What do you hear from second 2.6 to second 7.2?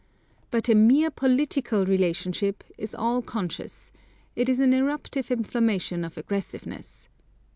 is all conscious; it is an eruptive inflammation of aggressiveness.